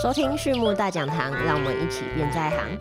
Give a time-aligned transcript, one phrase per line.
[0.00, 2.78] 收听畜牧大讲堂，让我们一起变在行。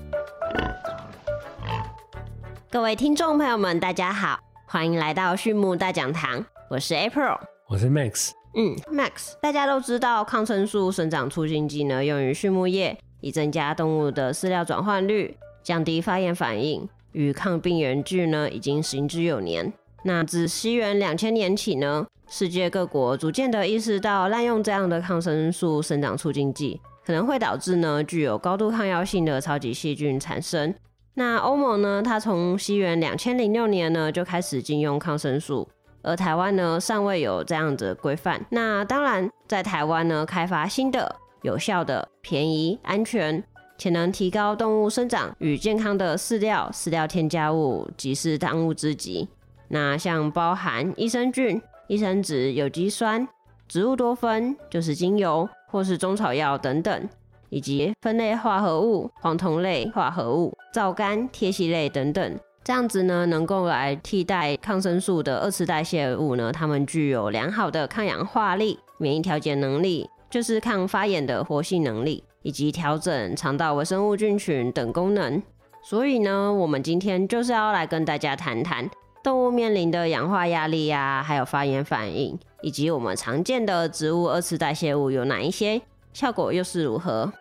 [2.70, 7.38] 各位听众朋友们，大家好，欢迎来到畜牧大讲堂，我是 April，
[7.68, 8.32] 我是 Max。
[8.55, 19.73] 嗯，Max，大家都知道抗生素生长促进剂呢，用于畜牧业，以增加动物的饲料转换率，降低发炎反应，与抗病原菌呢，已经行之有年。
[20.04, 30.73] 那自西元两千年起呢，世界各国逐渐的意识到滥用这样的抗生素生长促进剂，可能会导致呢具有高度抗药性的超级细菌产生。
[31.15, 35.67] 那欧盟呢，它从西元两千零六年呢就开始禁用抗生素，
[36.02, 38.45] 而台湾呢尚未有这样的规范。
[38.50, 43.44] 那当然，在台湾呢开发新的、有效的、便宜、安全
[43.78, 49.28] 且能提高动物生长与健康的饲料、饲料添加物，即是当务之急。
[49.67, 53.28] 那像包含益生菌、益生质、有机酸、
[53.72, 57.09] 植物多酚，就是精油或是中草药等等，
[57.48, 75.42] 以及酚类化合物、黄酮类化合物、皂苷、萜烯类等等，这样子呢，能够来替代抗生素的二次代谢物呢，它们具有良好的抗氧化力、免疫调节能力，就是抗发炎的活性能力，以及调整肠道微生物菌群等功能。
[75.82, 78.90] 所以呢，我们今天就是要来跟大家谈谈。
[79.23, 87.31] 动物面临的氧化压力呀，还有发炎反应，以及我们常见的植物二次代谢物有哪一些，效果又是如何？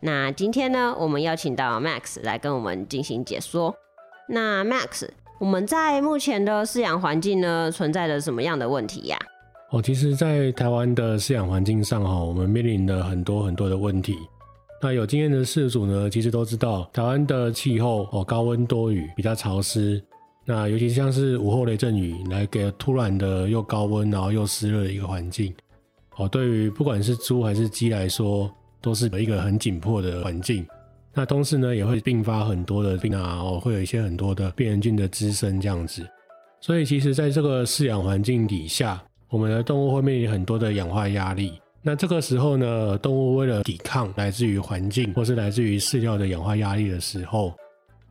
[0.00, 3.74] 那今天呢，我们邀请到 Max 来跟我们进行解说。
[4.28, 9.18] 那 Max，我们在目前的饲养环境呢，存在着什么样的问题呀？
[9.70, 14.14] 哦，其实，在台湾的饲养环境上哈，我们面临了很多很多的问题。
[14.80, 20.02] 那有经验的饲主呢，其实都知道，台湾的气候哦，高温多雨，比较潮湿。
[20.50, 25.52] 那尤其像是午后雷阵雨来给突然的又高温然后又湿热的一个环境，
[26.16, 30.66] 哦，对于不管是猪还是鸡来说，都是一个很紧迫的环境。
[31.12, 36.02] 那同时呢，也会并发很多的病啊，哦，会有一些很多的病原菌的滋生这样子。
[36.62, 41.60] 所以其实在这个饲养环境底下，我们的动物会面临很多的氧化压力。
[41.82, 47.52] 那这个时候呢，动物为了抵抗来自于环境或是来自于饲料的氧化压力的时候，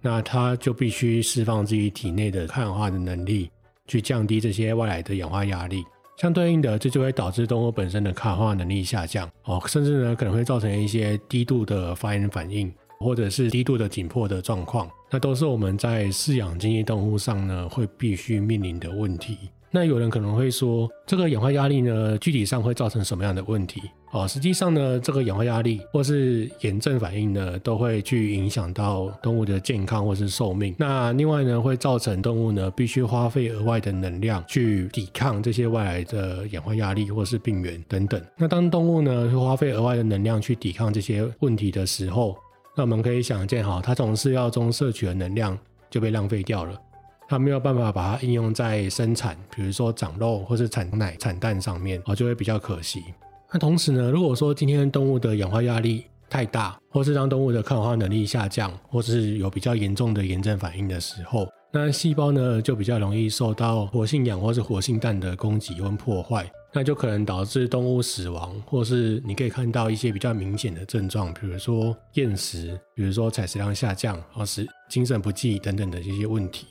[0.10, 3.52] 那它就必须释放自己体内的抗氧化的能力，
[3.88, 5.84] 去降低这些外来的氧化压力。
[6.16, 14.90] 相对应的，这就会导致动物本身的抗氧化能力下降哦，甚至呢可能会造成一些低度的发炎反应，或者是低度的紧迫的状况。
[15.12, 19.38] 那都是我们在饲养经济动物上呢会必须面临的问题。
[19.70, 23.82] 那有人可能会说，这个氧化压力呢，具体上会造成什么样的问题？
[24.12, 30.74] 哦，实际上呢，这个氧化压力或是炎症反应呢，都会去影响到动物的健康或是寿命。
[30.78, 38.22] 那另外呢，会造成动物呢必须花费额外的能量去抵抗这些外来的氧化压力或是病原等等。
[38.38, 42.38] 那当动物呢花费额外的能量去抵抗这些问题的时候，
[42.74, 45.58] 那我们可以想见哈，它从饲料中摄取的能量
[45.90, 46.80] 就被浪费掉了。
[47.28, 53.04] 它没有办法把它应用在生产，比如说长肉或是产奶、产蛋上面，哦，就会比较可惜。
[53.52, 76.68] 那同时呢，如果说今天动物的氧化压力太大，或是让动物的抗氧化能力下降，或是有比较严重的炎症反应的时候，那细胞呢就比较容易受到活性氧或是活性氮的攻击或破坏，那就可能导致动物死亡，或是你可以看到一些比较明显的症状，比如说厌食，比如说采食量下降，或是精神不济等等的这些问题。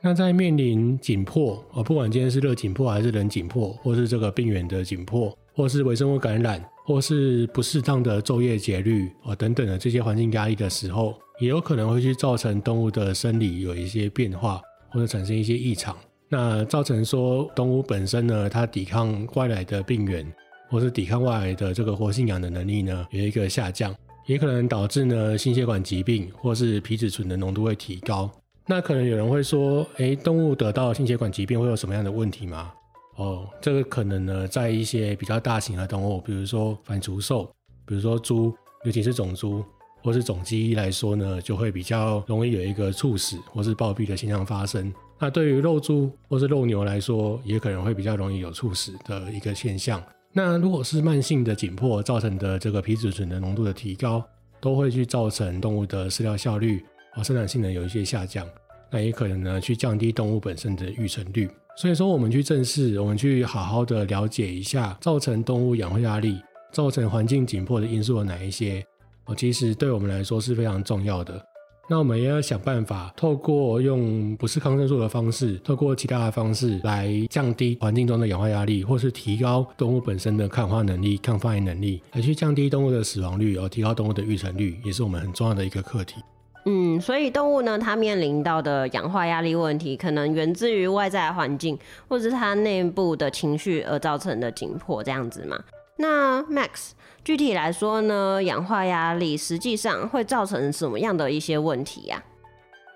[0.00, 15.96] 那在面临紧迫哦，不管今天是热紧迫还是冷紧迫，或是这个病原的紧迫，或是微生物感染，或是不适当的昼夜节律哦等等的这些环境压力的时候，也有可能会去造成动物的生理有一些变化，或者产生一些异常。
[16.28, 20.24] 那造成说动物本身呢，它抵抗外来的病原，
[20.70, 23.92] 或是抵抗外来的这个活性氧的能力呢，有一个下降，
[24.26, 28.30] 也可能导致呢心血管疾病，或是皮质醇的浓度会提高。
[28.70, 32.70] 那可能有人会说，诶，动物得到心血管疾病会有什么样的问题吗？
[33.16, 37.50] 哦，这个可能呢，在一些比较大型的动物，比如说反刍兽，
[37.86, 38.54] 比如说猪，
[38.84, 39.64] 尤其是种猪
[40.02, 44.92] 或是种鸡来说呢，就会比较容易有一个猝死或是暴毙的现象发生。
[45.18, 50.00] 那对于肉猪或是肉牛来说，也可能会比较容易有猝死的一个现象。
[50.30, 54.22] 那如果是慢性的紧迫造成的这个皮质醇的浓度的提高，
[54.60, 56.84] 都会去造成动物的饲料效率。
[57.22, 58.46] 生产性能有一些下降，
[58.90, 61.48] 那也可能呢去降低动物本身的育成率。
[61.76, 66.40] 所以说，我们去正视，我们去好好的了解一下，造成动物氧化压力、
[66.72, 68.84] 造成环境紧迫的因素有哪一些？
[69.26, 71.40] 哦，其实对我们来说是非常重要的。
[71.90, 86.16] 那我们也要想办法，透过用不是抗生素的方式，透过其他的方式来降低环境中的氧化压力，或是提高动物本身的抗化能力、抗发炎能力，来去降低动物的死亡率，而提高动物的育成率，也是我们很重要的一个课题。
[86.70, 95.58] 嗯，所以动物呢，它面临到的氧化压力问题，可能源自于外在环境，或者是它内部的情绪而造成的紧迫，这样子嘛。
[95.96, 96.90] 那 Max，
[97.24, 102.22] 具体来说呢，氧化压力实际上会造成什么样的一些问题呀？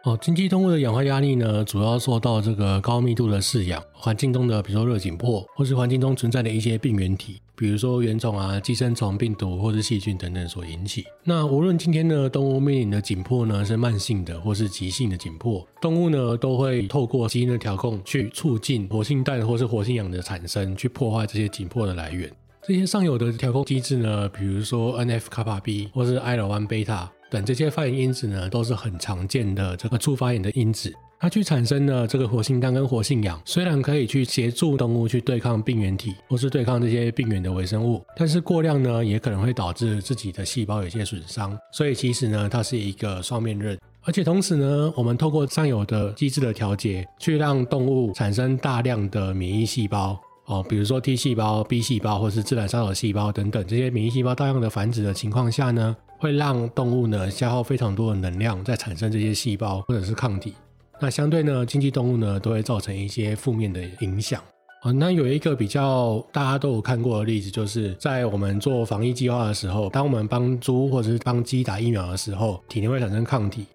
[0.05, 11.05] 哦，经济动物的氧化压力呢，主要受到这个高密度的饲养环境中的，比如说热紧迫，或是环境中存在的一些病原体，比如说原种啊、寄生虫、病毒或是细菌等等所引起。
[11.23, 22.29] 那无论今天的动物面临的紧迫呢，是慢性的或是急性的紧迫，动物呢都会透过基因的调控去促进活性氮或是活性氧的产生，去破坏这些紧迫的来源。
[22.67, 30.93] 这些上游的调控机制呢，比如说 NF 卡帕 B 或是 IL 1贝塔等这些发炎因子呢，都是很常见的这个促发炎的因子。
[31.19, 41.56] 它去产生了这个活性氮跟活性氧，虽然可以去协助动物去对抗病原体或是对抗这些病原的微生物，但是过量呢，也可能会导致自己的细胞有些损伤。
[41.73, 43.79] 所以其实呢，它是一个双面刃。
[44.02, 50.20] 而且同时呢，我们透过上游的机制的调节，去让动物产生大量的免疫细胞。
[50.46, 60.55] 哦，比如说 T 细胞、B 细胞或是自然杀手细胞等等这些免疫细胞大量的繁殖的情况下呢，会让动物呢消耗非常多的能量在产生这些细胞或者是抗体。
[61.01, 64.41] 那相对呢，经济动物呢都会造成一些负面的影响。
[64.85, 73.67] 哦，那有一个比较大家都有看过的例子，就是在我们做防疫计划的时候，当我们帮猪或者是帮鸡打疫苗的时候，体内会产生抗体。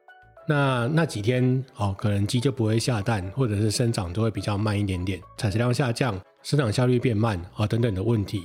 [0.47, 6.17] 那那几天哦，可能鸡就不会下蛋，或者是生长就会比较慢一点点，产食量下降。
[6.43, 8.41] 生长效率变慢啊，等等的问题。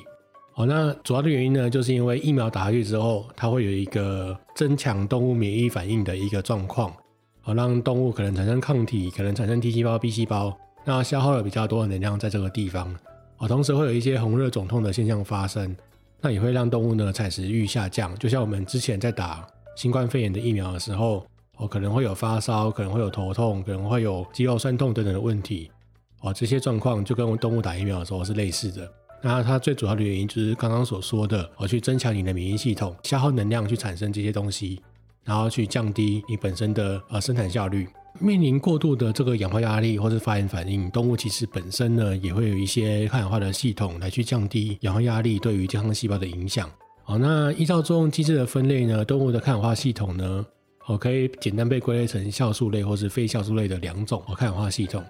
[0.54, 6.92] 好，那主要的原因呢，就是因为疫苗打下去之后，它会有一个增强动物免疫反应的一个状况，
[7.40, 10.54] 好，让动物可能产生抗体，可能产生 T 细胞、B 细胞，
[10.84, 12.94] 那消耗了比较多的能量在这个地方。
[13.38, 15.74] 啊，同时会有一些红热肿痛的现象发生，
[16.20, 18.14] 那也会让动物呢采食欲下降。
[18.18, 21.24] 就像我们之前在打新冠肺炎的疫苗的时候，
[21.56, 25.70] 哦，可能会有发烧，可能会有头痛，可能会有肌肉酸痛等等的问题。
[26.20, 28.86] 哦，这些状况就跟动物打疫苗的时候是类似的。
[29.22, 34.80] 那它最主要的原因就是刚刚所说的，哦，去增强你的免疫系统，消耗能量去产生这些东西，
[35.24, 37.88] 然后去降低你本身的呃生产效率。
[38.20, 46.68] 面临过度的这个氧化压力或是发炎反应，动物其实本身呢也会有一些抗氧化的系统来去降低氧化压力对于健康细胞的影响。
[47.04, 50.44] 好，那依照作用机制的分类呢，动物的抗氧化系统呢，
[50.86, 55.02] 哦，可以简单被归类成酵素类或是非酵素类的两种抗氧化系统。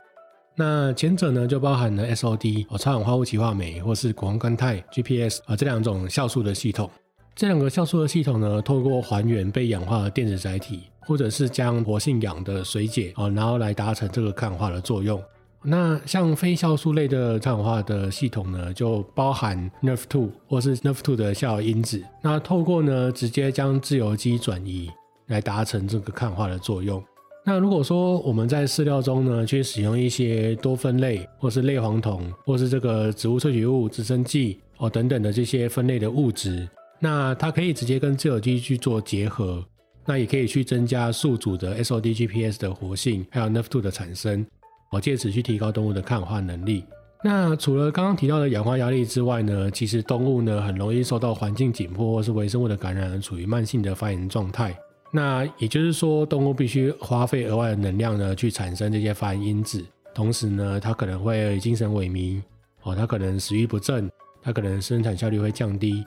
[0.54, 6.90] 那前者呢，就包含了 SOD 哦，超氧化物歧化酶，或是谷胱甘肽 GPS 啊这两种酵素的系统。
[7.34, 15.18] 这两个酵素的系统呢，透过还原被氧化的电子载体，或者是将活性氧的水解哦，然后来达成这个抗氧化的作用。
[15.64, 22.02] 那像非酵素类的抗氧化的系统呢，就包含 Nerf2 或是 Nerf2 的效因子。
[22.20, 24.90] 那透过呢，直接将自由基转移
[25.28, 27.02] 来达成这个抗氧化的作用。
[27.44, 36.68] 那如果说我们在饲料中呢，去使用一些多酚类，或是类黄酮，或是这个植物萃取物、滋生剂哦等等的这些分类的物质，
[37.00, 39.64] 那它可以直接跟自由基去做结合，
[40.06, 44.46] 那也可以去增加宿主的 SOD-GPS 的活性，还有 Nf2 的产生，
[44.92, 46.84] 哦，借此去提高动物的抗氧化能力。
[47.24, 54.76] 那除了刚刚提到的氧化压力之外呢，其实动物呢很容易受到环境紧迫或是微生物的感染，而处于慢性的发炎状态。
[55.14, 59.84] 那也就是说，动物必须花费额外的能量呢，去产生这些发炎因子。
[60.14, 62.42] 同时呢，它可能会精神萎靡，
[62.82, 64.10] 哦，它可能食欲不振，
[64.42, 66.04] 它可能生产效率会降低，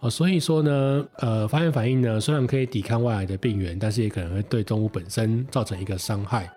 [0.00, 6.50] 哦，所以说呢，呃，发炎反应呢，虽然可以抵抗外来的病原，但是也可能会对动物本身造成一个伤害。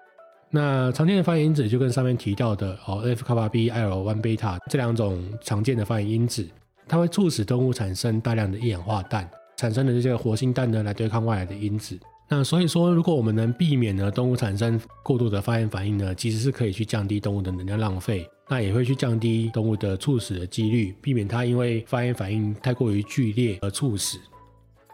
[0.50, 6.47] 那常见的发炎因子就跟上面提到的哦，F 卡巴 B、L 1贝塔这两种常见的发炎因子，
[6.88, 9.27] 它会促使动物产生大量的一氧化氮。
[9.63, 11.98] 产生的这些活性氮呢，来对抗外来的因子。
[12.27, 24.17] 那所以说，如果我们能避免呢动物产生过度的发炎反应呢，其实是可以去降低动物的能量浪费，那也会去降低动物的猝死的几率，避免它因为发炎反应太过于剧烈而猝死。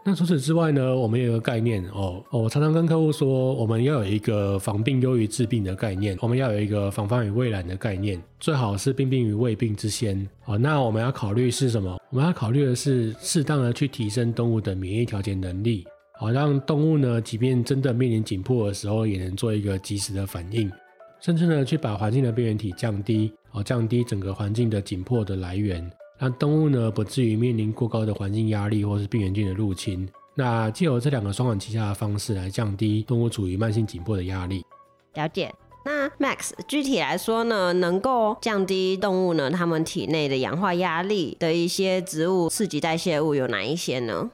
[0.02, 10.26] 那除此之外呢，我们有个概念哦，我常常跟客户说，我们要有一个防病优于治病的概念，我们要有一个防范于未然的概念，最好是病病于未病之先。
[10.46, 12.00] 哦，那我们要考虑是什么？
[12.08, 15.86] 我们要考虑的是适当的去提升动物的免疫调节能力，
[16.18, 20.72] 好让动物呢，即便真的面临紧迫的时候，也能做一个及时的反应，
[21.20, 25.88] 甚至呢，去把环境的病原体降低，哦，降低整个环境的紧迫的来源。
[26.20, 34.62] 让动物呢不至于面临过高的环境压力或是病原菌的入侵，那借由这两个双管齐下的方式来降低动物处于慢性紧迫的压力。
[35.14, 35.50] 了解。
[35.82, 44.30] 那 Max 具体来说呢，能够降低动物呢它们体内的氧化压力的一些植物刺激代谢物有哪一些呢？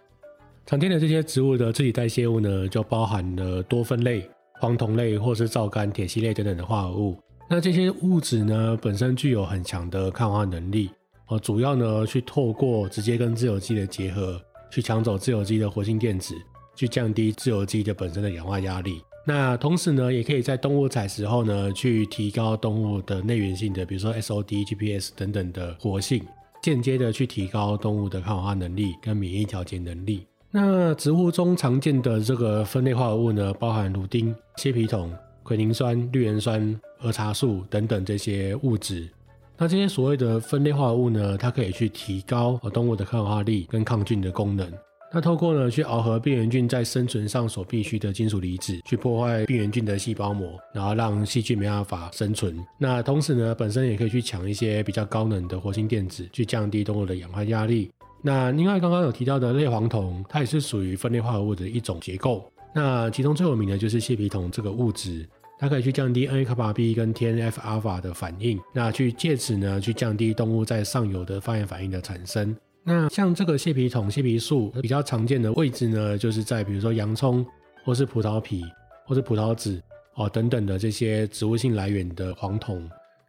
[0.66, 4.28] 常见的这些植物的刺激代谢物呢，就包含了多酚类、
[4.60, 7.16] 黄酮类或是皂苷、铁烯类等等的化合物。
[7.48, 10.90] 那这些物质呢，本身具有很强的抗化能力，
[11.28, 14.40] 哦，主要呢去透过直接跟自由基的结合，
[14.70, 16.34] 去抢走自由基的活性电子，
[16.74, 19.02] 去降低自由基的本身的氧化压力。
[19.26, 26.22] 那同时呢，也可以在动物采食后呢，去提高动物的内源性的，比如说 SOD、GPS 等等的活性，
[26.62, 30.24] 间接的去提高动物的抗氧化能力跟免疫调节能力。
[30.52, 39.08] 那植物中常见的这个分类化合物呢，包含芦丁、蟹皮酮、奎宁酸、绿原酸、儿茶素等等这些物质。
[39.58, 44.70] 那这些所谓的分类化合物呢，它可以去提高动物的抗氧化力跟抗菌的功能。
[45.12, 52.58] 那透过呢去螯合病原菌在生存上所必需的金属离子，去破坏病原菌的细胞膜，然后让细菌没办法生存。
[52.76, 57.90] 那同时呢，本身也可以去抢一些比较高能的活性电子，去降低动物的氧化压力。
[58.20, 62.44] 那另外刚刚有提到的类黄酮，它也是属于分类化合物的一种结构。
[62.74, 65.26] 那其中最有名的就是蟹皮酮这个物质，
[65.58, 72.54] 它可以去降低 NA 卡 B 跟 TNF 阿尔法的反应，那去借此呢去降低动物在上游的发炎反应的产生。
[72.84, 77.44] 那像这个蟹皮酮、蟹皮素比较常见的位置呢，就是在比如说洋葱
[77.84, 78.62] 或是葡萄皮
[79.06, 79.82] 或是葡萄籽
[80.14, 82.88] 哦等等的这些植物性来源的黄酮。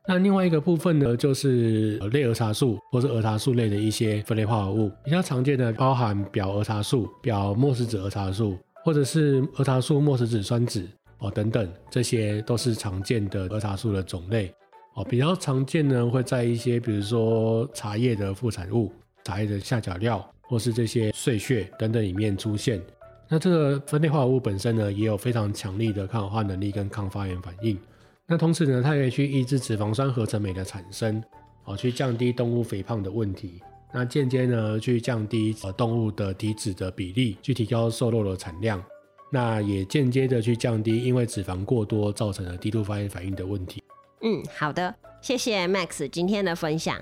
[0.10, 10.86] 那另外一个部分呢，就是类儿茶素或是儿茶素类的一些分类化合物，比较常见的包含表儿茶素、表莫石子儿茶素，或者是儿茶素莫石子酸酯
[11.20, 14.54] 哦等等，这些都是常见的儿茶素的种类
[14.94, 15.04] 哦。
[15.04, 18.92] 比较常见呢，会在一些比如说茶叶的副产物、
[19.24, 22.82] 茶叶的下脚料或是这些碎屑等等里面出现。
[23.28, 27.78] 那这个分类化合物本身呢，也有非常强力的抗氧化能力跟抗发炎反应。
[28.26, 31.22] 那同时呢，它可以去抑制脂肪酸合成酶的产生，
[31.66, 33.62] 哦，去降低动物肥胖的问题。
[33.94, 38.84] 那间接呢，去降低呃动物的体脂的比例，去提高瘦肉的产量。
[39.30, 43.84] 那也间接的去降低因为脂肪过多造成的低度发炎反应的问题。
[44.22, 46.98] 嗯，好的，谢谢 Max 今天的分享。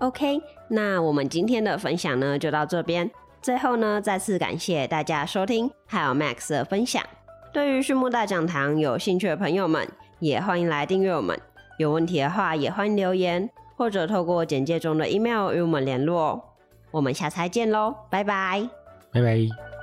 [0.00, 3.10] OK，那我们今天的分享呢就到这边。
[3.40, 7.02] 最后呢，再次感谢大家收听，还有 Max 的分享。
[7.52, 9.86] 对于畜牧大讲堂有兴趣的朋友们，
[10.18, 11.38] 也欢迎来订阅我们。
[11.78, 16.42] 有问题的话，也欢迎留言，或者透过简介中的 email 与我们联络。
[16.90, 18.68] 我们下次再见喽，拜拜，
[19.12, 19.73] 拜拜。